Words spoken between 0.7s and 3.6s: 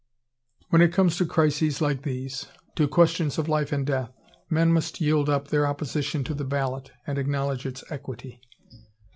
it comes to crises like these, to questions of